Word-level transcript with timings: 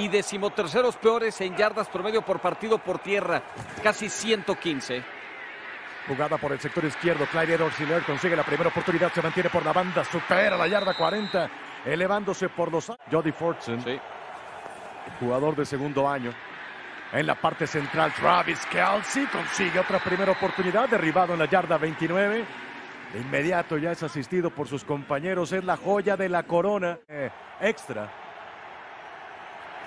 y 0.00 0.08
decimoterceros 0.08 0.96
peores 0.96 1.38
en 1.42 1.54
yardas 1.56 1.88
promedio 1.88 2.22
por 2.22 2.40
partido 2.40 2.78
por 2.78 3.00
tierra, 3.00 3.42
casi 3.82 4.08
115. 4.08 5.02
Jugada 6.08 6.38
por 6.38 6.52
el 6.52 6.58
sector 6.58 6.84
izquierdo, 6.86 7.26
Clyde 7.26 7.54
Edwards 7.54 7.76
consigue 8.06 8.34
la 8.34 8.42
primera 8.42 8.70
oportunidad, 8.70 9.12
se 9.12 9.20
mantiene 9.20 9.50
por 9.50 9.62
la 9.64 9.74
banda, 9.74 10.02
supera 10.04 10.56
la 10.56 10.66
yarda 10.66 10.94
40, 10.94 11.50
elevándose 11.84 12.48
por 12.48 12.72
los... 12.72 12.90
Jody 13.10 13.30
Fortson, 13.32 13.82
Sí. 13.84 14.00
jugador 15.20 15.54
de 15.54 15.66
segundo 15.66 16.08
año. 16.08 16.32
En 17.12 17.26
la 17.26 17.34
parte 17.34 17.66
central, 17.66 18.12
Travis 18.14 18.64
Kelsey 18.66 19.26
consigue 19.26 19.78
otra 19.78 19.98
primera 19.98 20.32
oportunidad, 20.32 20.88
derribado 20.88 21.34
en 21.34 21.40
la 21.40 21.46
yarda 21.46 21.76
29. 21.76 22.44
De 23.12 23.20
inmediato 23.20 23.76
ya 23.76 23.92
es 23.92 24.02
asistido 24.02 24.48
por 24.50 24.66
sus 24.66 24.84
compañeros, 24.84 25.52
es 25.52 25.64
la 25.64 25.76
joya 25.76 26.16
de 26.16 26.28
la 26.28 26.44
corona 26.44 26.98
eh, 27.08 27.30
extra. 27.60 28.08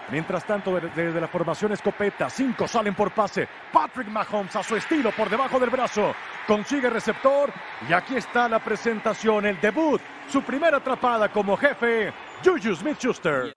Mientras 0.09 0.43
tanto, 0.45 0.75
de- 0.79 0.89
desde 0.89 1.19
la 1.21 1.27
formación 1.27 1.71
escopeta, 1.71 2.29
cinco 2.29 2.67
salen 2.67 2.93
por 2.93 3.11
pase. 3.11 3.47
Patrick 3.71 4.07
Mahomes 4.09 4.55
a 4.55 4.61
su 4.63 4.75
estilo 4.75 5.11
por 5.11 5.29
debajo 5.29 5.59
del 5.59 5.69
brazo. 5.69 6.13
Consigue 6.45 6.89
receptor 6.89 7.51
y 7.87 7.93
aquí 7.93 8.17
está 8.17 8.47
la 8.49 8.59
presentación, 8.59 9.45
el 9.45 9.59
debut, 9.61 10.01
su 10.27 10.41
primera 10.43 10.77
atrapada 10.77 11.29
como 11.29 11.55
jefe, 11.57 12.11
Juju 12.43 12.75
Smith-Schuster. 12.75 13.55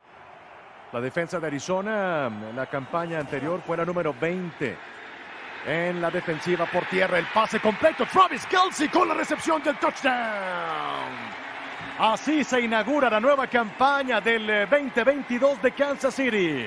La 0.92 1.00
defensa 1.00 1.40
de 1.40 1.48
Arizona 1.48 2.26
en 2.28 2.54
la 2.56 2.66
campaña 2.66 3.18
anterior 3.18 3.60
fue 3.66 3.76
la 3.76 3.84
número 3.84 4.14
20. 4.18 4.78
En 5.66 6.00
la 6.00 6.10
defensiva 6.12 6.64
por 6.66 6.84
tierra, 6.84 7.18
el 7.18 7.26
pase 7.26 7.58
completo. 7.58 8.06
Travis 8.06 8.46
Kelsey 8.46 8.88
con 8.88 9.08
la 9.08 9.14
recepción 9.14 9.60
del 9.64 9.76
touchdown. 9.78 11.35
Así 11.98 12.44
se 12.44 12.60
inaugura 12.60 13.08
la 13.08 13.20
nueva 13.20 13.46
campaña 13.46 14.20
del 14.20 14.50
eh, 14.50 14.66
2022 14.70 15.62
de 15.62 15.72
Kansas 15.72 16.14
City. 16.14 16.66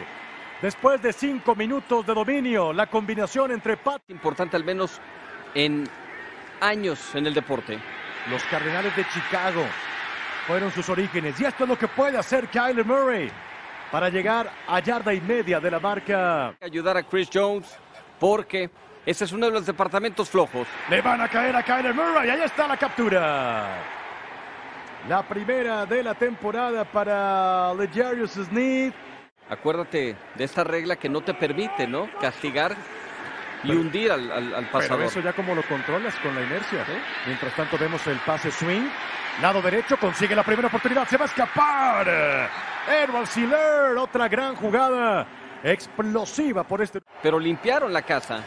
Después 0.60 1.00
de 1.04 1.14
cinco 1.14 1.56
minutos 1.56 2.04
de 2.08 2.16
dominio, 2.16 2.74
la 2.74 2.88
combinación 2.88 3.52
entre 3.52 3.78
Pat 3.78 4.02
Importante 4.10 4.58
al 4.58 4.64
menos 4.64 5.00
en 5.54 5.88
años 6.60 7.14
en 7.14 7.28
el 7.28 7.36
deporte. 7.36 7.78
Los 8.32 8.42
Cardenales 8.46 8.96
de 8.96 9.06
Chicago 9.10 9.64
fueron 10.48 10.72
sus 10.72 10.90
orígenes. 10.90 11.40
Y 11.40 11.46
esto 11.46 11.64
es 11.66 11.70
lo 11.70 11.78
que 11.78 11.88
puede 11.88 12.18
hacer 12.18 12.48
Kyler 12.48 12.84
Murray 12.84 13.30
para 13.92 14.10
llegar 14.10 14.52
a 14.68 14.80
yarda 14.80 15.14
y 15.14 15.22
media 15.22 15.60
de 15.60 15.70
la 15.70 15.80
marca. 15.80 16.56
Ayudar 16.60 16.98
a 16.98 17.04
Chris 17.04 17.30
Jones 17.32 17.78
porque 18.20 18.72
ese 19.06 19.26
es 19.26 19.32
uno 19.32 19.46
de 19.46 19.52
los 19.52 19.66
departamentos 19.68 20.28
flojos. 20.28 20.68
Le 20.90 21.02
van 21.02 21.22
a 21.22 21.28
caer 21.28 21.56
a 21.56 21.62
Kyler 21.62 21.94
Murray. 21.94 22.32
Ahí 22.32 22.42
está 22.42 22.68
la 22.68 22.78
captura. 22.78 23.99
La 25.08 25.24
primera 25.24 25.86
de 25.86 26.04
la 26.04 26.14
temporada 26.14 26.84
para 26.86 27.74
Legarius 27.74 28.32
Sneed. 28.34 28.94
Acuérdate 29.50 30.16
de 30.36 30.44
esta 30.44 30.64
regla 30.64 30.96
que 30.98 31.10
no 31.10 31.22
te 31.22 31.34
permite, 31.34 31.88
¿no? 31.88 32.08
Castigar 32.22 32.76
y 33.64 33.72
hundir 33.72 34.12
al, 34.12 34.32
al- 34.32 34.54
al 34.56 34.66
Pero 34.66 34.72
pasador. 34.72 35.02
eso 35.06 35.20
ya 35.22 35.34
como 35.34 35.56
lo 35.56 35.64
controlas 35.64 36.14
con 36.18 36.36
la 36.36 36.42
inercia. 36.42 36.86
Mientras 37.26 37.54
tanto 37.56 37.78
vemos 37.78 38.06
el 38.08 38.18
pase 38.20 38.52
swing. 38.52 38.88
Lado 39.42 39.62
derecho 39.62 39.98
consigue 39.98 40.36
la 40.36 40.44
primera 40.44 40.68
oportunidad. 40.68 41.08
Se 41.08 41.18
va 41.18 41.26
a 41.26 41.28
escapar. 41.28 42.50
Edward 43.04 43.28
Siller. 43.28 43.98
Otra 43.98 44.28
gran 44.28 44.56
jugada. 44.56 45.26
Explosiva 45.64 46.64
por 46.64 46.82
este. 46.82 47.02
Pero 47.24 47.40
limpiaron 47.40 47.92
la 47.92 48.02
casa. 48.04 48.44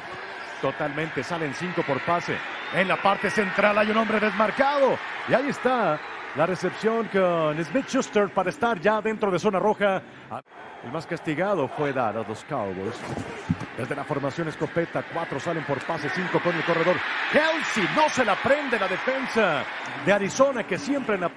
Totalmente 0.60 1.24
salen 1.24 1.52
cinco 1.54 1.82
por 1.82 1.98
pase. 2.02 2.36
En 2.74 2.86
la 2.86 2.96
parte 2.96 3.28
central 3.30 3.76
hay 3.78 3.90
un 3.90 3.96
hombre 3.96 4.20
desmarcado. 4.20 4.96
Y 5.28 5.34
ahí 5.34 5.48
está 5.48 5.98
la 6.36 6.46
recepción 6.46 7.08
con 7.08 7.62
Smith 7.64 7.86
Schuster 7.88 8.28
para 8.30 8.50
estar 8.50 8.80
ya 8.80 9.00
dentro 9.00 9.30
de 9.30 9.38
zona 9.38 9.58
roja. 9.58 10.02
El 10.84 10.90
más 10.90 11.06
castigado 11.06 11.68
fue 11.68 11.92
dar 11.92 12.16
a 12.16 12.22
los 12.22 12.44
Cowboys. 12.44 12.98
Desde 13.76 13.94
la 13.94 14.04
formación 14.04 14.48
escopeta, 14.48 15.04
cuatro 15.12 15.38
salen 15.38 15.64
por 15.64 15.78
pase, 15.84 16.08
cinco 16.10 16.40
con 16.42 16.54
el 16.54 16.64
corredor. 16.64 16.96
Kelsey 17.30 17.88
no 17.94 18.08
se 18.08 18.24
la 18.24 18.34
prende 18.36 18.78
la 18.78 18.88
defensa 18.88 19.64
de 20.04 20.12
Arizona 20.12 20.66
que 20.66 20.78
siempre 20.78 21.14
en 21.14 21.22
la... 21.22 21.30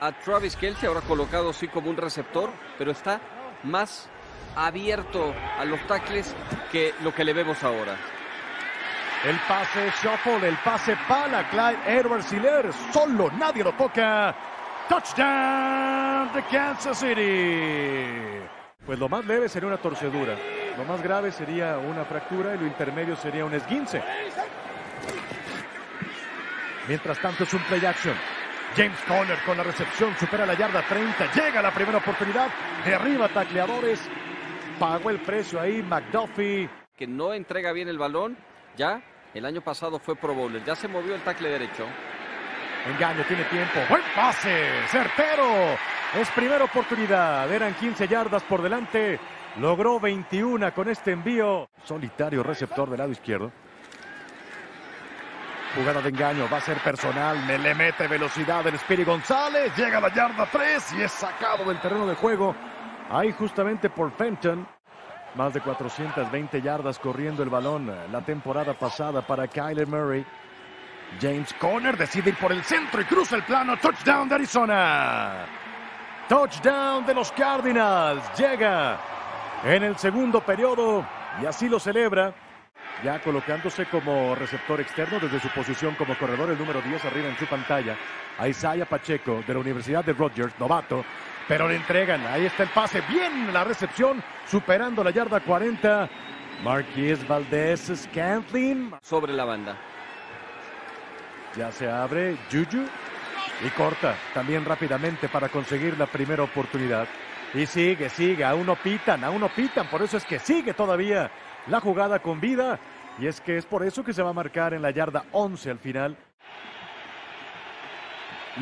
A 0.00 0.12
Travis 0.12 0.56
Kelsey 0.56 0.88
ahora 0.88 1.00
colocado 1.02 1.52
sí 1.52 1.68
como 1.68 1.90
un 1.90 1.96
receptor, 1.96 2.50
pero 2.78 2.90
está 2.90 3.20
más 3.64 4.08
abierto 4.56 5.34
a 5.58 5.64
los 5.64 5.80
tackles 5.86 6.34
que 6.72 6.94
lo 7.02 7.14
que 7.14 7.24
le 7.24 7.32
vemos 7.32 7.62
ahora. 7.62 7.96
El 9.22 9.36
pase 9.40 9.92
shuffle, 10.02 10.48
el 10.48 10.56
pase 10.64 10.96
pala, 11.06 11.46
Clyde 11.50 11.98
Edwards 11.98 12.32
Hiller, 12.32 12.72
solo, 12.90 13.30
nadie 13.32 13.62
lo 13.62 13.72
toca. 13.72 14.34
Touchdown 14.88 16.32
de 16.32 16.42
Kansas 16.44 16.98
City. 16.98 18.40
Pues 18.86 18.98
lo 18.98 19.10
más 19.10 19.26
leve 19.26 19.50
sería 19.50 19.68
una 19.68 19.76
torcedura, 19.76 20.34
lo 20.74 20.84
más 20.84 21.02
grave 21.02 21.30
sería 21.32 21.76
una 21.76 22.06
fractura 22.06 22.54
y 22.54 22.58
lo 22.60 22.66
intermedio 22.66 23.14
sería 23.14 23.44
un 23.44 23.52
esguince. 23.52 24.02
Mientras 26.88 27.18
tanto 27.20 27.44
es 27.44 27.52
un 27.52 27.62
play 27.64 27.84
action. 27.84 28.14
James 28.74 28.98
Conner 29.06 29.38
con 29.44 29.58
la 29.58 29.64
recepción 29.64 30.16
supera 30.18 30.46
la 30.46 30.54
yarda 30.54 30.80
30, 30.88 31.32
llega 31.34 31.60
la 31.60 31.74
primera 31.74 31.98
oportunidad, 31.98 32.48
de 32.86 32.94
arriba 32.94 33.28
tacleadores, 33.28 34.00
pagó 34.78 35.10
el 35.10 35.20
precio 35.20 35.60
ahí 35.60 35.82
McDuffie. 35.82 36.70
Que 36.96 37.06
no 37.06 37.34
entrega 37.34 37.72
bien 37.72 37.88
el 37.88 37.98
balón, 37.98 38.36
ya 38.76 39.02
el 39.34 39.44
año 39.44 39.60
pasado 39.60 39.98
fue 39.98 40.16
Pro 40.16 40.34
Bowler, 40.34 40.64
ya 40.64 40.74
se 40.74 40.88
movió 40.88 41.14
el 41.14 41.22
tackle 41.22 41.48
derecho. 41.48 41.86
Engaño, 42.86 43.22
tiene 43.24 43.44
tiempo. 43.44 43.80
Buen 43.88 44.02
pase, 44.14 44.66
certero. 44.88 45.76
Es 46.14 46.30
primera 46.30 46.64
oportunidad. 46.64 47.52
Eran 47.52 47.74
15 47.74 48.08
yardas 48.08 48.42
por 48.44 48.62
delante. 48.62 49.20
Logró 49.58 50.00
21 50.00 50.72
con 50.72 50.88
este 50.88 51.12
envío. 51.12 51.68
Solitario 51.84 52.42
receptor 52.42 52.88
del 52.88 52.98
lado 52.98 53.12
izquierdo. 53.12 53.52
Jugada 55.74 56.00
de 56.00 56.08
engaño, 56.08 56.48
va 56.50 56.56
a 56.56 56.60
ser 56.60 56.78
personal. 56.78 57.44
Me 57.46 57.58
le 57.58 57.74
mete 57.74 58.08
velocidad 58.08 58.66
el 58.66 58.78
Spiri 58.78 59.04
González. 59.04 59.76
Llega 59.76 59.98
a 59.98 60.00
la 60.00 60.12
yarda 60.12 60.48
3 60.50 60.94
y 60.98 61.02
es 61.02 61.12
sacado 61.12 61.64
del 61.64 61.80
terreno 61.80 62.06
de 62.06 62.14
juego. 62.14 62.56
Ahí 63.10 63.32
justamente 63.32 63.90
por 63.90 64.10
Fenton. 64.12 64.66
Más 65.36 65.54
de 65.54 65.60
420 65.60 66.60
yardas 66.60 66.98
corriendo 66.98 67.42
el 67.42 67.50
balón 67.50 67.92
la 68.10 68.20
temporada 68.20 68.74
pasada 68.74 69.22
para 69.22 69.46
Kyler 69.46 69.86
Murray. 69.86 70.26
James 71.20 71.52
Conner 71.54 71.96
decide 71.96 72.30
ir 72.30 72.36
por 72.36 72.52
el 72.52 72.62
centro 72.64 73.00
y 73.00 73.04
cruza 73.04 73.36
el 73.36 73.44
plano. 73.44 73.76
Touchdown 73.76 74.28
de 74.28 74.34
Arizona. 74.34 75.46
Touchdown 76.28 77.06
de 77.06 77.14
los 77.14 77.30
Cardinals. 77.32 78.22
Llega 78.36 78.98
en 79.64 79.84
el 79.84 79.96
segundo 79.96 80.40
periodo 80.40 81.06
y 81.40 81.46
así 81.46 81.68
lo 81.68 81.78
celebra. 81.78 82.34
Ya 83.04 83.20
colocándose 83.20 83.86
como 83.86 84.34
receptor 84.34 84.80
externo 84.80 85.18
desde 85.20 85.40
su 85.40 85.48
posición 85.48 85.94
como 85.94 86.18
corredor, 86.18 86.50
el 86.50 86.58
número 86.58 86.82
10 86.82 87.04
arriba 87.04 87.28
en 87.28 87.38
su 87.38 87.46
pantalla. 87.46 87.96
A 88.38 88.48
Isaiah 88.48 88.84
Pacheco 88.84 89.42
de 89.46 89.54
la 89.54 89.60
Universidad 89.60 90.04
de 90.04 90.12
Rogers, 90.12 90.58
novato. 90.58 91.04
Pero 91.50 91.66
le 91.66 91.74
entregan. 91.74 92.24
Ahí 92.28 92.46
está 92.46 92.62
el 92.62 92.68
pase. 92.68 93.02
Bien 93.08 93.52
la 93.52 93.64
recepción, 93.64 94.22
superando 94.46 95.02
la 95.02 95.10
yarda 95.10 95.40
40. 95.40 96.08
Marquis 96.62 97.26
Valdez 97.26 97.90
Scantling. 97.92 98.94
Sobre 99.02 99.32
la 99.32 99.44
banda. 99.44 99.76
Ya 101.56 101.72
se 101.72 101.90
abre 101.90 102.36
Juju 102.52 102.84
y 103.66 103.68
corta 103.70 104.14
también 104.32 104.64
rápidamente 104.64 105.28
para 105.28 105.48
conseguir 105.48 105.98
la 105.98 106.06
primera 106.06 106.44
oportunidad. 106.44 107.08
Y 107.52 107.66
sigue, 107.66 108.08
sigue, 108.10 108.44
aún 108.44 108.64
no 108.64 108.76
pitan, 108.76 109.24
aún 109.24 109.40
no 109.40 109.48
pitan, 109.48 109.88
por 109.88 110.02
eso 110.02 110.18
es 110.18 110.24
que 110.24 110.38
sigue 110.38 110.72
todavía 110.72 111.32
la 111.66 111.80
jugada 111.80 112.20
con 112.20 112.40
vida. 112.40 112.78
Y 113.18 113.26
es 113.26 113.40
que 113.40 113.56
es 113.56 113.66
por 113.66 113.82
eso 113.82 114.04
que 114.04 114.12
se 114.12 114.22
va 114.22 114.30
a 114.30 114.34
marcar 114.34 114.72
en 114.72 114.82
la 114.82 114.92
yarda 114.92 115.24
11 115.32 115.68
al 115.68 115.78
final. 115.80 116.16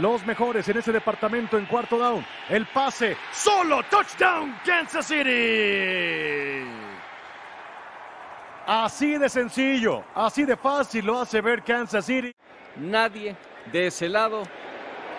Los 0.01 0.25
mejores 0.25 0.69
en 0.69 0.79
ese 0.79 0.93
departamento 0.93 1.59
en 1.59 1.67
cuarto 1.67 1.99
down. 1.99 2.25
El 2.49 2.67
pase, 2.67 3.17
solo 3.33 3.83
touchdown 3.85 4.55
Kansas 4.65 5.07
City. 5.07 6.65
Así 8.67 9.19
de 9.19 9.29
sencillo, 9.29 10.05
así 10.15 10.45
de 10.45 10.57
fácil 10.57 11.07
lo 11.07 11.21
hace 11.21 11.41
ver 11.41 11.65
Kansas 11.65 12.05
City. 12.05 12.33
Nadie 12.77 13.35
de 13.73 13.89
ese 13.89 14.09
lado. 14.09 14.43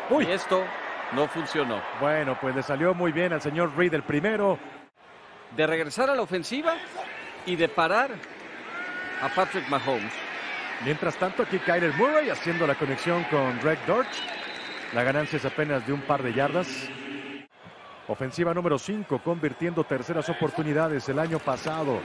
Uy. 0.10 0.26
Y 0.26 0.32
esto 0.32 0.64
no 1.12 1.28
funcionó. 1.28 1.82
Bueno, 2.00 2.38
pues 2.40 2.56
le 2.56 2.64
salió 2.64 2.94
muy 2.94 3.12
bien 3.12 3.34
al 3.34 3.42
señor 3.42 3.76
Reed 3.76 3.94
el 3.94 4.04
primero. 4.04 4.58
De 5.58 5.68
regresar 5.68 6.10
a 6.10 6.16
la 6.16 6.22
ofensiva 6.22 6.76
y 7.46 7.56
de 7.56 7.68
parar 7.68 8.12
a 9.22 9.28
Patrick 9.30 9.68
Mahomes. 9.68 10.14
Mientras 10.86 11.18
tanto, 11.18 11.44
aquí 11.44 11.60
Kyler 11.60 11.94
Murray 11.96 12.30
haciendo 12.30 12.66
la 12.66 12.76
conexión 12.76 13.26
con 13.26 13.60
Greg 13.60 13.80
Dortch. 13.86 14.39
La 14.94 15.04
ganancia 15.04 15.38
es 15.38 15.46
apenas 15.46 15.86
de 15.86 15.94
un 15.94 16.02
par 16.02 16.24
de 16.24 16.34
yardas. 16.34 16.68
Ofensiva 18.08 18.56
número 18.56 18.80
5, 18.80 19.22
convirtiendo 19.24 19.84
terceras 19.84 20.28
oportunidades 20.30 21.08
el 21.10 21.20
año 21.20 21.38
pasado. 21.38 22.02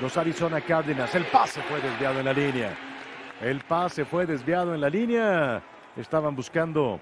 Los 0.00 0.16
Arizona 0.16 0.62
Cardinals. 0.62 1.14
El 1.14 1.26
pase 1.26 1.60
fue 1.62 1.78
desviado 1.82 2.20
en 2.20 2.24
la 2.24 2.32
línea. 2.32 2.74
El 3.42 3.60
pase 3.60 4.06
fue 4.06 4.24
desviado 4.24 4.74
en 4.74 4.80
la 4.80 4.88
línea. 4.88 5.62
Estaban 5.94 6.34
buscando. 6.34 7.00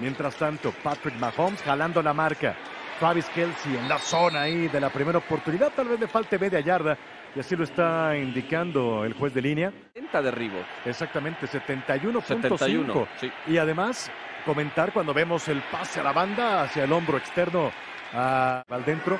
Mientras 0.00 0.34
tanto, 0.34 0.72
Patrick 0.82 1.14
Mahomes 1.20 1.62
jalando 1.62 2.02
la 2.02 2.12
marca. 2.12 2.56
Travis 2.98 3.26
Kelsey 3.26 3.76
en 3.76 3.88
la 3.88 3.98
zona 3.98 4.42
ahí 4.42 4.68
de 4.68 4.80
la 4.80 4.90
primera 4.90 5.18
oportunidad. 5.18 5.72
Tal 5.74 5.88
vez 5.88 6.00
le 6.00 6.08
falte 6.08 6.38
media 6.38 6.60
yarda. 6.60 6.96
Y 7.34 7.40
así 7.40 7.54
lo 7.54 7.64
está 7.64 8.16
indicando 8.16 9.04
el 9.04 9.12
juez 9.12 9.34
de 9.34 9.42
línea. 9.42 9.70
70 9.92 10.22
derribo. 10.22 10.58
Exactamente, 10.84 11.46
71.5. 11.46 13.06
Sí. 13.20 13.30
Y 13.46 13.58
además, 13.58 14.10
comentar 14.46 14.92
cuando 14.92 15.12
vemos 15.12 15.46
el 15.48 15.60
pase 15.60 16.00
a 16.00 16.02
la 16.02 16.12
banda 16.12 16.62
hacia 16.62 16.84
el 16.84 16.92
hombro 16.92 17.18
externo 17.18 17.70
al 18.12 18.84
dentro. 18.86 19.18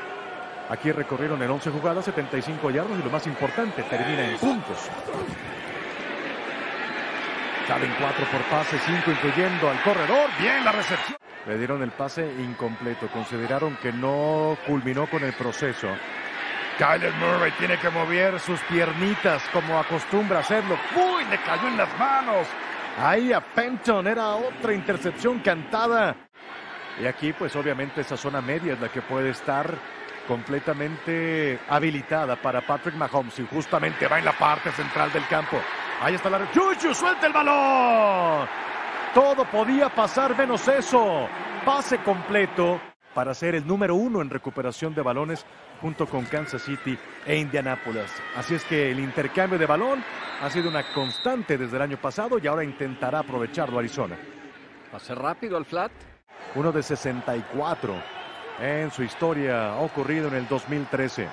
Aquí 0.71 0.91
recorrieron 0.91 1.41
en 1.43 1.51
11 1.51 1.71
jugadas, 1.71 2.07
75 2.07 2.71
yardas 2.71 2.99
y 2.99 3.03
lo 3.03 3.11
más 3.11 3.27
importante, 3.27 3.83
termina 3.83 4.31
en 4.31 4.39
puntos. 4.39 4.91
Salen 7.69 7.95
4 8.01 8.27
por 8.33 8.41
pase, 8.43 8.79
5 8.79 9.11
incluyendo 9.11 9.69
al 9.69 9.83
corredor. 9.83 10.31
Bien 10.41 10.65
la 10.65 10.73
recepción. 10.73 11.19
Le 11.47 11.57
dieron 11.59 11.83
el 11.83 11.93
pase 11.93 12.27
incompleto. 12.41 13.09
Consideraron 13.09 13.77
que 13.77 13.93
no 13.93 14.57
culminó 14.67 15.07
con 15.07 15.23
el 15.23 15.33
proceso. 15.33 15.89
Kyler 16.79 17.13
Murray 17.15 17.53
tiene 17.53 17.79
que 17.79 17.89
mover 17.89 18.39
sus 18.41 18.61
piernitas 18.63 19.43
como 19.53 19.79
acostumbra 19.79 20.41
hacerlo. 20.41 20.77
¡Uy! 20.95 21.25
Le 21.31 21.39
cayó 21.39 21.69
en 21.69 21.77
las 21.77 21.99
manos. 21.99 22.47
Ahí 22.99 23.33
a 23.33 23.41
Penton 23.41 24.07
era 24.07 24.35
otra 24.35 24.75
intercepción 24.75 25.39
cantada. 25.39 26.17
Y 27.01 27.07
aquí 27.07 27.33
pues 27.33 27.55
obviamente 27.57 28.01
esa 28.01 28.17
zona 28.17 28.41
media 28.41 28.73
es 28.73 28.81
la 28.81 28.89
que 28.89 29.03
puede 29.03 29.31
estar 29.31 29.75
completamente 30.27 31.59
habilitada 31.69 32.37
para 32.37 32.61
Patrick 32.61 32.97
Mahomes 32.97 33.39
y 33.39 33.47
justamente 33.47 34.09
va 34.09 34.19
en 34.19 34.25
la 34.25 34.33
parte 34.33 34.71
central 34.73 35.13
del 35.13 35.27
campo. 35.29 35.59
Ahí 36.03 36.15
está 36.15 36.29
la... 36.29 36.51
¡Chuchu! 36.53 36.93
¡Suelta 36.95 37.27
el 37.27 37.33
balón! 37.33 38.49
Todo 39.17 39.47
podía 39.47 39.89
pasar 39.89 40.37
menos 40.37 40.69
eso. 40.69 41.27
Pase 41.65 41.97
completo 42.03 42.79
para 43.15 43.33
ser 43.33 43.55
el 43.55 43.67
número 43.67 43.95
uno 43.95 44.21
en 44.21 44.29
recuperación 44.29 44.95
de 44.95 45.01
balones 45.01 45.47
junto 45.81 46.07
con 46.07 46.27
Kansas 46.27 46.61
City 46.61 46.99
e 47.25 47.39
Indianápolis. 47.39 48.13
Así 48.37 48.57
es 48.57 48.65
que 48.65 48.91
el 48.91 49.01
intercambio 49.01 49.59
de 49.59 49.65
balón 49.65 50.05
ha 50.43 50.51
sido 50.51 50.69
una 50.69 50.93
constante 50.93 51.57
desde 51.57 51.77
el 51.77 51.83
año 51.83 51.97
pasado 51.97 52.37
y 52.37 52.47
ahora 52.47 52.63
intentará 52.63 53.21
aprovecharlo 53.21 53.79
Arizona. 53.79 54.19
Pase 54.93 55.15
rápido 55.15 55.57
al 55.57 55.65
flat. 55.65 55.93
Uno 56.55 56.71
de 56.71 56.83
64 56.83 57.95
en 58.61 58.91
su 58.91 59.03
historia 59.03 59.77
ocurrido 59.77 60.29
en 60.29 60.35
el 60.35 60.47
2013. 60.47 61.27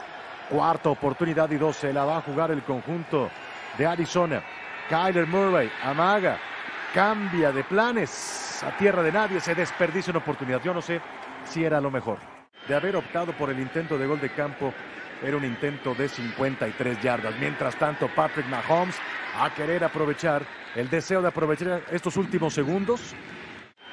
Cuarta 0.50 0.88
oportunidad 0.88 1.52
y 1.52 1.58
12 1.58 1.92
la 1.92 2.06
va 2.06 2.20
a 2.20 2.22
jugar 2.22 2.52
el 2.52 2.64
conjunto 2.64 3.30
de 3.78 3.86
Arizona. 3.86 4.42
Kyler 4.88 5.28
Murray 5.28 5.70
amaga 5.84 6.40
cambia 6.94 7.52
de 7.52 7.64
planes 7.64 8.64
a 8.64 8.78
tierra 8.78 9.02
de 9.02 9.12
nadie, 9.12 9.40
se 9.40 9.56
desperdicia 9.56 10.12
una 10.12 10.20
oportunidad. 10.20 10.62
Yo 10.64 10.74
no 10.74 10.82
sé 10.82 11.02
si 11.44 11.64
era 11.64 11.82
lo 11.82 11.92
mejor. 11.92 12.20
De 12.68 12.76
haber 12.76 12.96
optado 12.96 13.34
por 13.34 13.50
el 13.50 13.60
intento 13.60 13.98
de 13.98 14.06
gol 14.06 14.22
de 14.22 14.30
campo, 14.30 14.74
era 15.22 15.36
un 15.36 15.44
intento 15.44 15.96
de 15.96 16.08
53 16.08 17.02
yardas. 17.02 17.34
Mientras 17.40 17.76
tanto, 17.76 18.08
Patrick 18.08 18.48
Mahomes 18.48 18.96
a 19.38 19.54
querer 19.54 19.84
aprovechar 19.84 20.44
el 20.76 20.90
deseo 20.90 21.22
de 21.22 21.28
aprovechar 21.28 21.82
estos 21.92 22.16
últimos 22.16 22.54
segundos. 22.54 23.14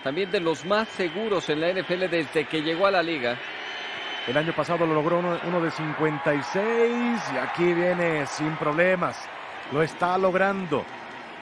También 0.05 0.31
de 0.31 0.41
los 0.41 0.65
más 0.65 0.89
seguros 0.89 1.49
en 1.49 1.61
la 1.61 1.73
NFL 1.73 2.07
desde 2.11 2.45
que 2.47 2.63
llegó 2.63 2.87
a 2.87 2.91
la 2.91 3.03
liga. 3.03 3.37
El 4.27 4.37
año 4.37 4.53
pasado 4.55 4.87
lo 4.87 4.95
logró 4.95 5.19
uno, 5.19 5.39
uno 5.47 5.61
de 5.61 5.71
56 5.71 7.23
y 7.35 7.37
aquí 7.39 7.73
viene 7.73 8.27
sin 8.27 8.55
problemas. 8.57 9.29
Lo 9.73 9.83
está 9.83 10.17
logrando. 10.19 10.85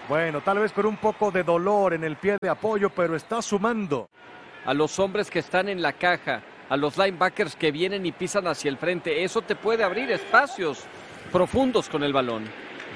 Bueno, 0.09 0.41
tal 0.41 0.61
vez 0.61 0.73
con 0.73 0.87
un 0.87 0.97
poco 0.97 1.31
de 1.31 1.43
dolor 1.43 1.93
en 1.93 2.03
el 2.03 2.17
pie 2.17 2.39
de 2.41 2.49
apoyo, 2.49 2.89
pero 2.89 3.15
está 3.15 3.43
sumando. 3.43 4.09
A 4.65 4.73
los 4.73 4.99
hombres 4.99 5.31
que 5.31 5.41
están 5.41 5.69
en 5.69 5.83
la 5.83 5.93
caja, 5.93 6.41
a 6.71 6.79
los 6.79 6.97
linebackers 6.97 7.57
que 7.57 7.71
vienen 7.71 8.07
y 8.07 8.13
pisan 8.13 8.47
hacia 8.47 8.71
el 8.71 8.79
frente, 8.79 9.23
eso 9.23 9.43
te 9.43 9.55
puede 9.55 9.85
abrir 9.85 10.11
espacios 10.11 10.85
profundos 11.31 11.91
con 11.91 12.03
el 12.03 12.15
balón. 12.15 12.45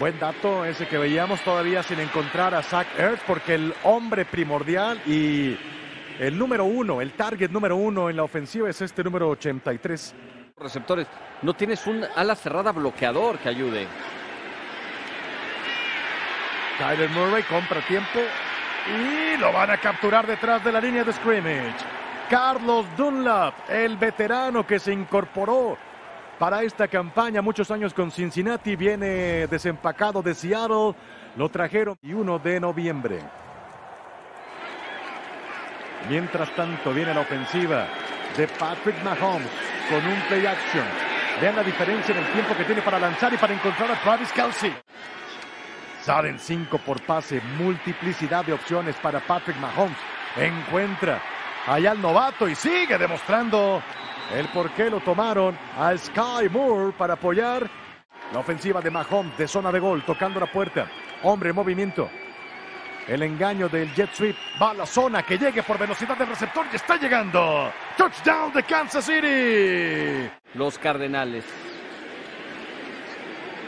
Buen 0.00 0.18
dato 0.18 0.64
ese 0.64 0.88
que 0.88 0.96
veíamos 0.96 1.42
todavía 1.42 1.82
sin 1.82 2.00
encontrar 2.00 2.54
a 2.54 2.62
Zach 2.62 2.86
Ertz, 2.98 3.22
porque 3.26 3.56
el 3.56 3.74
hombre 3.84 4.24
primordial 4.24 4.98
y 5.06 5.58
el 6.18 6.38
número 6.38 6.64
uno, 6.64 7.02
el 7.02 7.12
target 7.12 7.50
número 7.50 7.76
uno 7.76 8.08
en 8.08 8.16
la 8.16 8.24
ofensiva 8.24 8.70
es 8.70 8.80
este 8.80 9.04
número 9.04 9.28
83. 9.28 10.14
Receptores, 10.56 11.06
no 11.42 11.52
tienes 11.52 11.86
un 11.86 12.06
ala 12.16 12.34
cerrada 12.34 12.72
bloqueador 12.72 13.38
que 13.38 13.50
ayude. 13.50 13.86
Kyler 16.82 17.10
Murray 17.10 17.44
compra 17.44 17.80
tiempo 17.82 18.18
y 18.88 19.36
lo 19.38 19.52
van 19.52 19.70
a 19.70 19.76
capturar 19.76 20.26
detrás 20.26 20.64
de 20.64 20.72
la 20.72 20.80
línea 20.80 21.04
de 21.04 21.12
scrimmage. 21.12 21.76
Carlos 22.28 22.84
Dunlap, 22.96 23.70
el 23.70 23.96
veterano 23.96 24.66
que 24.66 24.80
se 24.80 24.92
incorporó 24.92 25.78
para 26.40 26.64
esta 26.64 26.88
campaña, 26.88 27.40
muchos 27.40 27.70
años 27.70 27.94
con 27.94 28.10
Cincinnati, 28.10 28.74
viene 28.74 29.46
desempacado 29.46 30.22
de 30.22 30.34
Seattle, 30.34 30.96
lo 31.36 31.48
trajeron 31.50 31.96
y 32.02 32.14
1 32.14 32.40
de 32.40 32.58
noviembre. 32.58 33.20
Mientras 36.08 36.50
tanto 36.56 36.92
viene 36.92 37.14
la 37.14 37.20
ofensiva 37.20 37.86
de 38.36 38.48
Patrick 38.48 39.00
Mahomes 39.04 39.48
con 39.88 40.04
un 40.04 40.20
play 40.22 40.46
action. 40.46 40.84
Vean 41.40 41.54
la 41.54 41.62
diferencia 41.62 42.12
en 42.12 42.24
el 42.24 42.32
tiempo 42.32 42.56
que 42.56 42.64
tiene 42.64 42.82
para 42.82 42.98
lanzar 42.98 43.32
y 43.32 43.36
para 43.36 43.54
encontrar 43.54 43.92
a 43.92 44.00
Travis 44.02 44.32
Kelsey. 44.32 44.74
Salen 46.02 46.36
cinco 46.38 46.78
por 46.78 47.00
pase, 47.02 47.40
multiplicidad 47.56 48.44
de 48.44 48.52
opciones 48.52 48.96
para 48.96 49.20
Patrick 49.20 49.56
Mahomes. 49.58 49.96
Encuentra 50.36 51.22
allá 51.64 51.92
al 51.92 52.02
novato 52.02 52.48
y 52.48 52.56
sigue 52.56 52.98
demostrando 52.98 53.80
el 54.34 54.48
por 54.48 54.70
qué 54.70 54.90
lo 54.90 54.98
tomaron 54.98 55.56
a 55.78 55.96
Sky 55.96 56.48
Moore 56.50 56.92
para 56.98 57.14
apoyar 57.14 57.70
la 58.32 58.40
ofensiva 58.40 58.80
de 58.80 58.90
Mahomes 58.90 59.38
de 59.38 59.46
zona 59.46 59.70
de 59.70 59.78
gol, 59.78 60.02
tocando 60.04 60.40
la 60.40 60.50
puerta. 60.50 60.88
Hombre 61.22 61.50
en 61.50 61.56
movimiento. 61.56 62.10
El 63.06 63.22
engaño 63.22 63.68
del 63.68 63.94
jet 63.94 64.12
sweep 64.12 64.36
va 64.60 64.70
a 64.70 64.74
la 64.74 64.86
zona 64.86 65.22
que 65.22 65.38
llegue 65.38 65.62
por 65.62 65.78
velocidad 65.78 66.16
del 66.16 66.28
receptor 66.28 66.66
y 66.72 66.76
está 66.76 66.96
llegando. 66.96 67.70
Touchdown 67.96 68.52
de 68.52 68.62
Kansas 68.64 69.04
City. 69.04 70.28
Los 70.54 70.78
Cardenales 70.78 71.44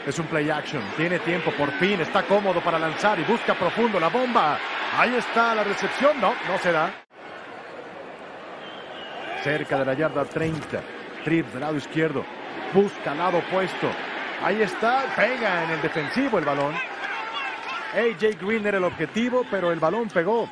es 0.05 0.19
un 0.19 0.27
play 0.27 0.49
action. 0.49 0.83
Tiene 0.95 1.19
tiempo, 1.19 1.51
por 1.51 1.71
fin. 1.73 1.99
Está 1.99 2.23
cómodo 2.23 2.61
para 2.61 2.77
lanzar 2.77 3.19
y 3.19 3.23
busca 3.23 3.53
profundo 3.55 3.99
la 3.99 4.09
bomba. 4.09 4.57
Ahí 4.97 5.15
está 5.15 5.55
la 5.55 5.63
recepción. 5.63 6.19
No, 6.21 6.33
no 6.47 6.57
se 6.59 6.71
da. 6.71 6.93
Cerca 9.43 9.79
de 9.79 9.85
la 9.85 9.93
yarda 9.93 10.25
30. 10.25 10.81
Trips 11.23 11.51
del 11.53 11.61
lado 11.61 11.77
izquierdo. 11.77 12.23
Busca 12.73 13.15
lado 13.15 13.39
opuesto. 13.39 13.89
Ahí 14.43 14.61
está. 14.61 15.05
Pega 15.15 15.63
en 15.63 15.71
el 15.71 15.81
defensivo 15.81 16.37
el 16.37 16.45
balón. 16.45 16.75
AJ 17.93 18.39
Green 18.41 18.65
era 18.67 18.77
el 18.77 18.83
objetivo, 18.83 19.45
pero 19.49 19.71
el 19.71 19.79
balón 19.79 20.09
pegó. 20.09 20.51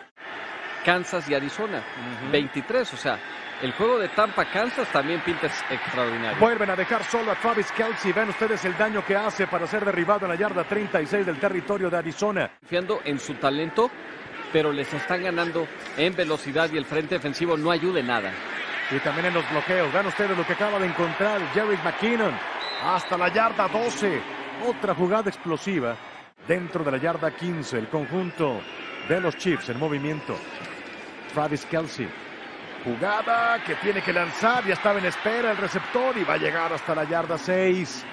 Kansas 0.84 1.30
y 1.30 1.36
Arizona. 1.36 1.84
23, 2.32 2.94
o 2.94 2.98
sea, 2.98 3.20
el 3.64 3.72
juego 3.72 3.98
de 3.98 4.10
Tampa 4.10 4.44
Kansas 4.44 4.92
también 4.92 5.22
pinta 5.22 5.48
extraordinario. 5.48 6.38
Vuelven 6.38 6.70
a 6.70 6.76
dejar 6.76 7.02
solo 7.06 7.32
a 7.32 7.36
Travis 7.36 7.72
Kelsey. 7.72 8.12
Ven 8.12 8.28
ustedes 8.28 8.66
el 8.66 8.78
daño 8.78 9.06
que 9.06 9.16
hace 9.16 9.48
para 9.48 9.66
ser 9.68 9.86
derribado 9.86 10.26
en 10.26 10.32
la 10.32 10.36
yarda 10.36 10.66
36 10.66 11.26
del 11.26 11.40
territorio 11.40 11.90
de 11.90 11.96
Arizona. 11.96 12.52
Confiando 12.60 13.00
en 13.06 13.18
su 13.18 13.36
talento, 13.36 13.90
pero 14.52 14.74
les 14.74 14.94
están 14.94 15.24
ganando 15.24 15.66
en 15.96 16.14
velocidad 16.14 16.70
y 16.74 16.78
el 16.78 16.84
frente 16.84 17.16
defensivo 17.16 17.56
no 17.56 17.72
ayuda 17.72 18.02
en 18.02 18.08
nada. 18.08 18.34
Y 18.92 19.00
también 19.00 19.28
en 19.28 19.34
los 19.34 19.50
bloqueos. 19.50 19.94
Vean 19.94 20.08
ustedes 20.08 20.38
lo 20.38 20.46
que 20.46 20.54
acaba 20.54 20.78
de 20.78 20.88
encontrar 20.88 21.40
Jerry 21.54 21.78
McKinnon. 21.86 22.38
Hasta 22.84 23.18
la 23.18 23.30
yarda 23.30 23.70
12. 23.70 24.22
Otra 24.68 24.94
jugada 24.94 25.30
explosiva 25.30 25.96
dentro 26.46 26.84
de 26.84 26.92
la 26.92 26.98
yarda 26.98 27.32
15. 27.32 27.78
El 27.80 27.88
conjunto 27.88 28.60
de 29.08 29.22
los 29.22 29.38
Chiefs 29.38 29.70
en 29.70 29.80
movimiento. 29.80 30.36
Travis 31.34 31.66
Kelsey 31.66 32.10
Jugada 32.84 33.64
que 33.64 33.76
tiene 33.76 34.02
que 34.02 34.12
lanzar, 34.12 34.66
ya 34.66 34.74
estaba 34.74 35.00
en 35.00 35.06
espera 35.06 35.52
el 35.52 35.58
receptor 35.58 36.18
y 36.18 36.24
va 36.26 36.34
a 36.34 36.38
llegar 36.38 36.74
hasta 36.74 36.94
la 36.94 37.06
yarda 37.06 37.38
6. 37.38 38.06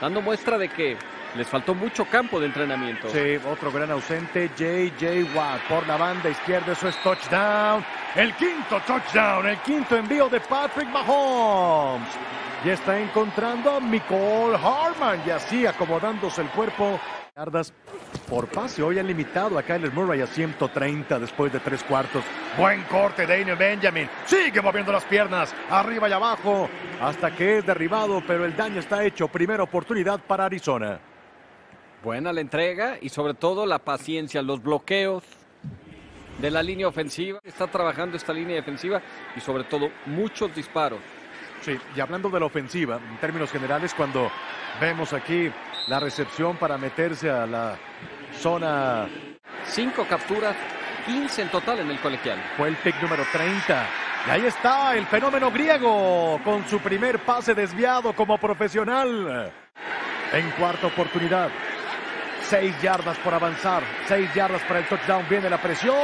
Dando 0.00 0.20
muestra 0.20 0.58
de 0.58 0.68
que 0.68 0.96
les 1.36 1.46
faltó 1.46 1.74
mucho 1.74 2.04
campo 2.06 2.40
de 2.40 2.46
entrenamiento. 2.46 3.08
Sí, 3.10 3.38
otro 3.48 3.70
gran 3.70 3.90
ausente, 3.92 4.50
J.J. 4.58 5.36
Watt 5.36 5.60
por 5.68 5.86
la 5.86 5.96
banda 5.96 6.28
izquierda, 6.28 6.72
eso 6.72 6.88
es 6.88 6.96
touchdown. 7.02 7.84
El 8.16 8.34
quinto 8.34 8.80
touchdown, 8.86 9.46
el 9.46 9.58
quinto 9.58 9.96
envío 9.96 10.28
de 10.28 10.40
Patrick 10.40 10.88
Mahomes. 10.88 12.08
Y 12.64 12.70
está 12.70 12.98
encontrando 12.98 13.76
a 13.76 13.80
Nicole 13.80 14.56
Harman 14.56 15.22
y 15.24 15.30
así 15.30 15.64
acomodándose 15.64 16.42
el 16.42 16.48
cuerpo 16.48 17.00
Yardas 17.36 17.72
por 18.32 18.48
pase. 18.48 18.82
Hoy 18.82 18.98
han 18.98 19.06
limitado 19.06 19.58
a 19.58 19.62
Kyler 19.62 19.92
Murray 19.92 20.22
a 20.22 20.26
130 20.26 21.18
después 21.18 21.52
de 21.52 21.60
tres 21.60 21.82
cuartos. 21.82 22.24
Buen 22.56 22.80
corte 22.84 23.26
Daniel 23.26 23.56
Benjamin. 23.56 24.08
Sigue 24.24 24.62
moviendo 24.62 24.90
las 24.90 25.04
piernas 25.04 25.54
arriba 25.68 26.08
y 26.08 26.12
abajo 26.12 26.66
hasta 26.98 27.36
que 27.36 27.58
es 27.58 27.66
derribado, 27.66 28.22
pero 28.26 28.46
el 28.46 28.56
daño 28.56 28.80
está 28.80 29.04
hecho. 29.04 29.28
Primera 29.28 29.62
oportunidad 29.62 30.18
para 30.18 30.46
Arizona. 30.46 30.98
Buena 32.02 32.32
la 32.32 32.40
entrega 32.40 32.96
y 33.02 33.10
sobre 33.10 33.34
todo 33.34 33.66
la 33.66 33.78
paciencia, 33.80 34.40
los 34.40 34.62
bloqueos. 34.62 35.24
de 36.38 36.50
la 36.50 36.62
línea 36.62 36.88
ofensiva. 36.88 37.38
Está 37.44 37.66
trabajando 37.66 38.16
esta 38.16 38.32
línea 38.32 38.56
defensiva 38.56 39.02
y 39.36 39.40
sobre 39.40 39.64
todo 39.64 39.90
muchos 40.06 40.54
disparos. 40.54 41.00
Sí, 41.60 41.78
y 41.94 42.00
hablando 42.00 42.30
de 42.30 42.40
la 42.40 42.46
ofensiva, 42.46 42.96
en 42.96 43.18
términos 43.18 43.52
generales, 43.52 43.92
cuando 43.92 44.30
vemos 44.80 45.12
aquí 45.12 45.52
la 45.86 46.00
recepción 46.00 46.56
para 46.56 46.78
meterse 46.78 47.30
a 47.30 47.46
la 47.46 47.76
zona... 48.32 49.06
Cinco 49.64 50.04
capturas, 50.08 50.56
15 51.06 51.42
en 51.42 51.48
total 51.48 51.80
en 51.80 51.90
el 51.90 52.00
colegial. 52.00 52.38
Fue 52.56 52.68
el 52.68 52.76
pick 52.76 53.00
número 53.00 53.24
30. 53.30 53.86
Y 54.26 54.30
ahí 54.30 54.46
está 54.46 54.96
el 54.96 55.06
fenómeno 55.06 55.50
griego 55.50 56.40
con 56.44 56.66
su 56.68 56.78
primer 56.80 57.20
pase 57.20 57.54
desviado 57.54 58.12
como 58.12 58.38
profesional. 58.38 59.52
En 60.32 60.50
cuarta 60.52 60.86
oportunidad. 60.88 61.50
Seis 62.48 62.74
yardas 62.82 63.16
por 63.18 63.34
avanzar. 63.34 63.82
Seis 64.06 64.32
yardas 64.34 64.62
para 64.62 64.80
el 64.80 64.86
touchdown. 64.86 65.26
Viene 65.28 65.48
la 65.48 65.60
presión. 65.60 65.96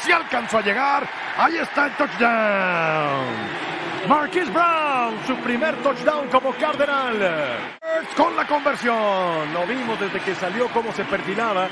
Si 0.00 0.12
alcanzó 0.12 0.58
a 0.58 0.62
llegar. 0.62 1.08
Ahí 1.36 1.56
está 1.56 1.86
el 1.86 1.92
touchdown. 1.92 3.72
Marquis 4.08 4.52
Brown, 4.52 5.14
su 5.26 5.36
primer 5.36 5.76
touchdown 5.76 6.28
como 6.28 6.52
Cardenal. 6.54 7.80
Con 8.16 8.36
la 8.36 8.46
conversión. 8.46 9.52
Lo 9.52 9.66
vimos 9.66 9.98
desde 9.98 10.20
que 10.20 10.34
salió 10.34 10.68
cómo 10.68 10.92
se 10.92 11.04
perfilaba 11.04 11.68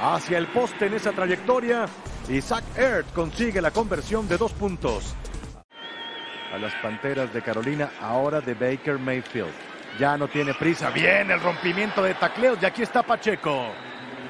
hacia 0.00 0.38
el 0.38 0.46
poste 0.48 0.86
en 0.86 0.94
esa 0.94 1.12
trayectoria. 1.12 1.86
Zach 2.40 2.64
Ertz 2.76 3.12
consigue 3.12 3.60
la 3.60 3.70
conversión 3.70 4.28
de 4.28 4.36
dos 4.36 4.52
puntos. 4.52 5.14
A 6.52 6.58
las 6.58 6.74
Panteras 6.76 7.32
de 7.32 7.42
Carolina, 7.42 7.90
ahora 8.00 8.40
de 8.40 8.54
Baker 8.54 8.98
Mayfield. 8.98 9.52
Ya 9.98 10.16
no 10.16 10.28
tiene 10.28 10.54
prisa. 10.54 10.90
Viene 10.90 11.34
el 11.34 11.40
rompimiento 11.40 12.02
de 12.02 12.14
tacleos 12.14 12.58
y 12.62 12.66
aquí 12.66 12.82
está 12.82 13.02
Pacheco. 13.02 13.66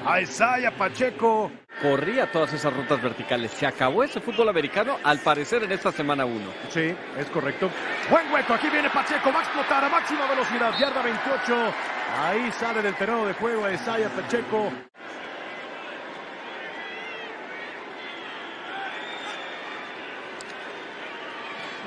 A 0.05 0.21
Isaiah 0.21 0.71
Pacheco. 0.71 1.51
Corría 1.81 2.29
todas 2.29 2.51
esas 2.51 2.73
rutas 2.73 3.01
verticales. 3.01 3.51
Se 3.51 3.65
acabó 3.65 4.03
ese 4.03 4.19
fútbol 4.19 4.49
americano, 4.49 4.97
al 5.01 5.19
parecer, 5.19 5.63
en 5.63 5.71
esta 5.71 5.93
semana 5.93 6.25
1. 6.25 6.51
Sí, 6.69 6.93
es 7.17 7.27
correcto. 7.27 7.69
Buen 8.09 8.29
hueco. 8.33 8.53
Aquí 8.53 8.69
viene 8.69 8.89
Pacheco. 8.89 9.31
Va 9.31 9.39
a 9.39 9.43
explotar 9.43 9.85
a 9.85 9.89
máxima 9.89 10.27
velocidad. 10.27 10.77
Yarda 10.77 11.01
28. 11.01 11.73
Ahí 12.21 12.51
sale 12.51 12.81
del 12.81 12.95
terreno 12.95 13.25
de 13.25 13.33
juego 13.33 13.63
a 13.63 13.71
Isaiah 13.71 14.09
Pacheco. 14.09 14.73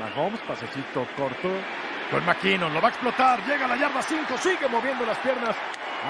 Mahomes, 0.01 0.41
pasecito 0.41 1.07
corto. 1.17 1.51
Con 2.11 2.25
McKinnon, 2.25 2.73
lo 2.73 2.81
va 2.81 2.89
a 2.89 2.91
explotar. 2.93 3.45
Llega 3.47 3.67
la 3.67 3.77
yarda 3.77 4.01
5. 4.01 4.39
Sigue 4.39 4.69
moviendo 4.71 5.05
las 5.05 5.19
piernas 5.19 5.55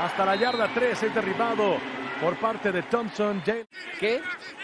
hasta 0.05 0.25
la 0.25 0.37
yarda 0.37 0.69
3. 0.73 1.03
Es 1.03 1.15
derribado 1.15 1.79
por 2.23 2.37
parte 2.37 2.71
de 2.71 2.83
Thompson. 2.85 3.43
¿Qué 3.99 4.23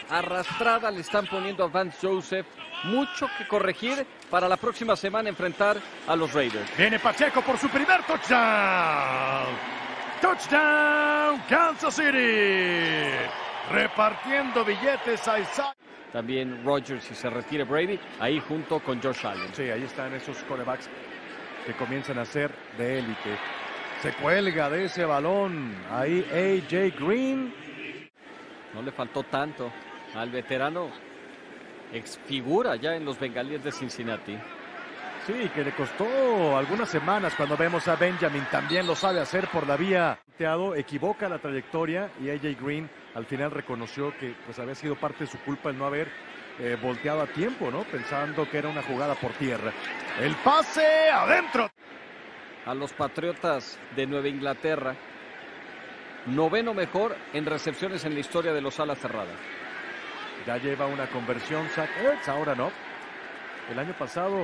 arrastrada 0.08 0.90
le 0.92 1.00
están 1.00 1.26
poniendo 1.26 1.64
a 1.64 1.66
Vance 1.66 2.06
Joseph? 2.06 2.46
Mucho 2.84 3.28
que 3.36 3.48
corregir 3.48 4.06
para 4.30 4.48
la 4.48 4.56
próxima 4.56 4.94
semana 4.94 5.28
enfrentar 5.28 5.76
a 6.06 6.14
los 6.14 6.32
Raiders. 6.32 6.70
Viene 6.76 7.00
Pacheco 7.00 7.42
por 7.42 7.58
su 7.58 7.68
primer 7.68 8.04
touchdown. 8.04 9.48
Touchdown 10.20 11.42
Kansas 11.48 11.94
City. 11.96 13.10
Repartiendo 13.72 14.64
billetes 14.64 15.26
a 15.26 15.40
Isaac. 15.40 15.76
También 16.12 16.64
Rodgers 16.64 17.10
y 17.10 17.14
se 17.14 17.28
retire 17.28 17.64
Brady, 17.64 17.98
ahí 18.20 18.40
junto 18.40 18.78
con 18.80 19.02
Josh 19.02 19.26
Allen. 19.26 19.52
Sí, 19.52 19.68
ahí 19.68 19.82
están 19.82 20.14
esos 20.14 20.38
corebacks 20.44 20.88
que 21.66 21.74
comienzan 21.74 22.18
a 22.18 22.24
ser 22.24 22.50
de 22.78 23.00
élite. 23.00 23.57
Se 24.02 24.12
cuelga 24.12 24.70
de 24.70 24.84
ese 24.84 25.04
balón. 25.04 25.74
Ahí 25.90 26.24
AJ 26.30 26.98
Green. 26.98 27.52
No 28.74 28.82
le 28.82 28.92
faltó 28.92 29.24
tanto 29.24 29.72
al 30.14 30.30
veterano 30.30 30.90
ex 31.92 32.18
figura 32.26 32.76
ya 32.76 32.94
en 32.94 33.04
los 33.04 33.18
bengalíes 33.18 33.64
de 33.64 33.72
Cincinnati. 33.72 34.38
Sí, 35.26 35.50
que 35.54 35.64
le 35.64 35.72
costó 35.72 36.56
algunas 36.56 36.88
semanas 36.88 37.34
cuando 37.34 37.56
vemos 37.56 37.88
a 37.88 37.96
Benjamin. 37.96 38.46
También 38.50 38.86
lo 38.86 38.94
sabe 38.94 39.20
hacer 39.20 39.48
por 39.48 39.66
la 39.66 39.76
vía. 39.76 40.20
Equivoca 40.76 41.28
la 41.28 41.38
trayectoria 41.38 42.10
y 42.22 42.30
AJ 42.30 42.62
Green 42.62 42.88
al 43.14 43.26
final 43.26 43.50
reconoció 43.50 44.16
que 44.16 44.34
pues 44.46 44.58
había 44.60 44.76
sido 44.76 44.94
parte 44.94 45.24
de 45.24 45.30
su 45.30 45.38
culpa 45.40 45.70
el 45.70 45.78
no 45.78 45.84
haber 45.84 46.08
eh, 46.60 46.76
volteado 46.80 47.22
a 47.22 47.26
tiempo, 47.26 47.70
¿no? 47.70 47.82
Pensando 47.82 48.48
que 48.48 48.58
era 48.58 48.68
una 48.68 48.82
jugada 48.82 49.16
por 49.16 49.32
tierra. 49.32 49.72
El 50.20 50.36
pase 50.36 51.10
adentro. 51.10 51.68
A 52.68 52.74
los 52.74 52.92
Patriotas 52.92 53.78
de 53.96 54.06
Nueva 54.06 54.28
Inglaterra. 54.28 54.94
Noveno 56.26 56.74
mejor 56.74 57.16
en 57.32 57.46
recepciones 57.46 58.04
en 58.04 58.12
la 58.12 58.20
historia 58.20 58.52
de 58.52 58.60
los 58.60 58.78
alas 58.78 58.98
cerradas. 58.98 59.38
Ya 60.46 60.58
lleva 60.58 60.84
una 60.84 61.06
conversión 61.06 61.66
Zach 61.70 61.88
Ertz, 61.96 62.28
ahora 62.28 62.54
no. 62.54 62.70
El 63.72 63.78
año 63.78 63.94
pasado 63.98 64.36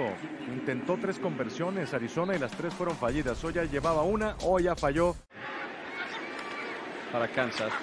intentó 0.48 0.96
tres 0.96 1.18
conversiones 1.18 1.92
Arizona 1.92 2.34
y 2.34 2.38
las 2.38 2.52
tres 2.52 2.72
fueron 2.72 2.96
fallidas. 2.96 3.44
Hoy 3.44 3.52
ya 3.52 3.64
llevaba 3.64 4.04
una, 4.04 4.36
hoy 4.40 4.62
ya 4.62 4.74
falló. 4.74 5.14
Para 7.12 7.28
Kansas. 7.28 7.74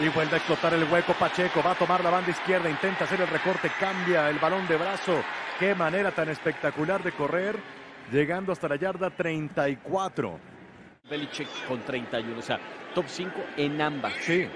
Y 0.00 0.08
vuelve 0.08 0.34
a 0.34 0.38
explotar 0.38 0.74
el 0.74 0.90
hueco 0.90 1.12
Pacheco. 1.12 1.62
Va 1.62 1.70
a 1.70 1.78
tomar 1.78 2.02
la 2.02 2.10
banda 2.10 2.32
izquierda. 2.32 2.68
Intenta 2.68 3.04
hacer 3.04 3.20
el 3.20 3.28
recorte. 3.28 3.70
Cambia 3.78 4.28
el 4.28 4.40
balón 4.40 4.66
de 4.66 4.76
brazo. 4.76 5.22
Qué 5.60 5.72
manera 5.76 6.10
tan 6.10 6.28
espectacular 6.30 7.00
de 7.04 7.12
correr. 7.12 7.85
Llegando 8.12 8.52
hasta 8.52 8.68
la 8.68 8.76
yarda 8.76 9.10
34. 9.10 10.38
Belichick 11.10 11.48
con 11.66 11.80
31. 11.80 12.38
O 12.38 12.42
sea, 12.42 12.58
top 12.94 13.06
5 13.08 13.32
en 13.56 13.80
ambas. 13.80 14.12
Sí. 14.20 14.46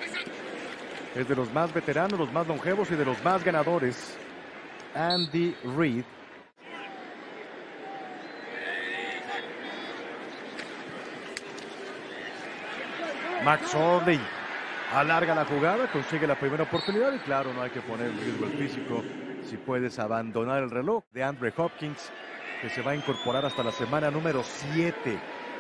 Es 1.15 1.29
de 1.29 1.35
los 1.35 1.53
más 1.53 1.73
veteranos, 1.75 2.19
los 2.19 2.33
más 2.33 2.47
longevos 2.47 2.91
y 2.91 2.95
de 2.95 3.05
los 3.05 3.23
más 3.25 3.43
ganadores. 3.45 4.17
Andy 4.95 5.55
Reid. 5.77 6.05
Max 13.45 13.75
Orley 13.75 14.21
alarga 14.93 15.35
la 15.35 15.45
jugada, 15.47 15.91
consigue 15.91 16.27
la 16.27 16.39
primera 16.39 16.65
oportunidad 16.65 17.15
y 17.15 17.19
claro, 17.21 17.55
no 17.55 17.63
hay 17.63 17.71
que 17.71 17.81
poner 17.81 18.09
en 18.09 18.21
riesgo 18.21 18.47
el 18.47 18.53
físico 18.53 19.03
si 19.45 19.57
puedes 19.57 19.99
abandonar 19.99 20.63
el 20.63 20.71
reloj 20.71 21.05
de 21.13 21.25
Andre 21.25 21.53
Hopkins 21.57 22.13
que 22.61 22.69
se 22.69 22.83
va 22.83 22.93
a 22.93 22.97
incorporar 22.97 23.45
hasta 23.45 23.63
la 23.63 23.73
semana 23.73 24.11
número 24.11 24.43
7 24.43 25.19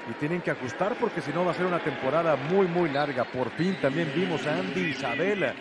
y 0.08 0.12
tienen 0.14 0.40
que 0.40 0.50
ajustar 0.50 0.96
porque 1.00 1.20
si 1.20 1.32
no 1.32 1.44
va 1.44 1.52
a 1.52 1.54
ser 1.54 1.66
una 1.66 1.78
temporada 1.78 2.36
muy 2.36 2.66
muy 2.66 2.90
larga. 2.90 3.24
Por 3.24 3.50
fin 3.50 3.76
también 3.80 4.12
vimos 4.14 4.46
a 4.46 4.56
Andy 4.56 4.90
Isabela 4.90 5.54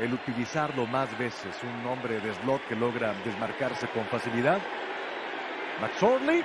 el 0.00 0.12
utilizarlo 0.12 0.86
más 0.86 1.16
veces, 1.18 1.56
un 1.62 1.86
hombre 1.86 2.20
de 2.20 2.34
slot 2.34 2.66
que 2.68 2.76
logra 2.76 3.14
desmarcarse 3.24 3.86
con 3.88 4.04
facilidad. 4.06 4.58
Max 5.80 6.02
Orley 6.02 6.42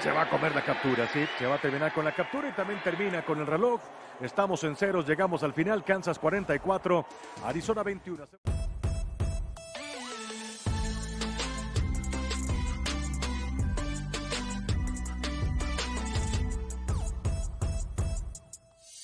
se 0.00 0.10
va 0.10 0.22
a 0.22 0.30
comer 0.30 0.54
la 0.54 0.62
captura, 0.62 1.06
sí, 1.08 1.26
se 1.38 1.46
va 1.46 1.56
a 1.56 1.60
terminar 1.60 1.92
con 1.92 2.04
la 2.04 2.12
captura 2.12 2.48
y 2.48 2.52
también 2.52 2.80
termina 2.82 3.22
con 3.22 3.40
el 3.40 3.46
reloj. 3.46 3.80
Estamos 4.20 4.62
en 4.64 4.76
ceros, 4.76 5.06
llegamos 5.06 5.42
al 5.42 5.52
final, 5.52 5.84
Kansas 5.84 6.18
44, 6.18 7.06
Arizona 7.44 7.82
21. 7.82 8.57